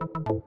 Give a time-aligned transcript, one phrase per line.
[0.00, 0.40] Tears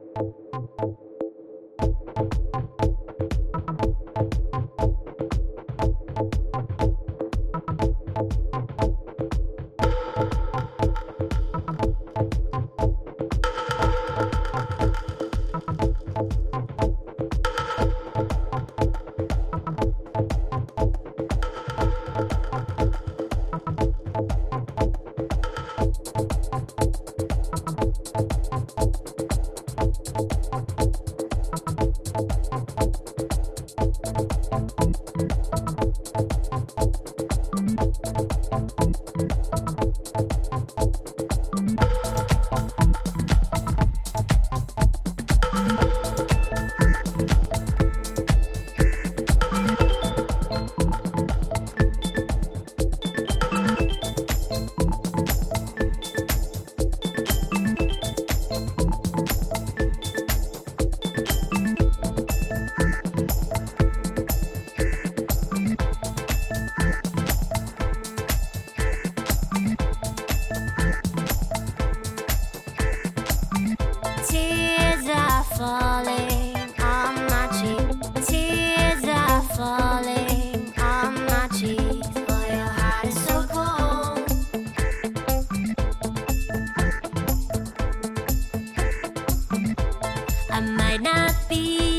[90.53, 91.92] I might not be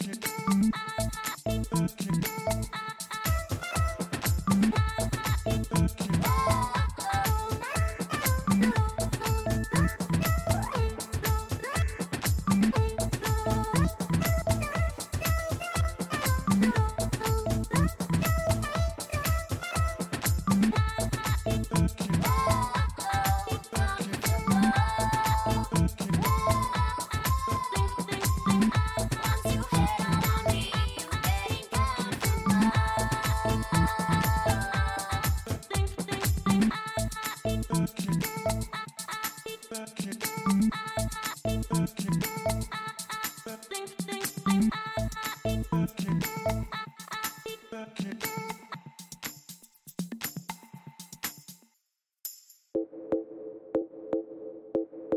[0.00, 0.18] Okay.
[45.96, 46.27] Keep